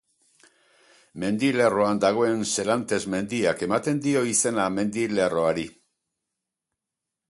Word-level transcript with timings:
Mendilerroan 1.23 2.01
dagoen 2.05 2.41
Serantes 2.55 3.01
mendiak 3.17 3.63
ematen 3.69 4.03
dio 4.09 4.27
izena 4.35 4.69
mendilerroari. 4.81 5.73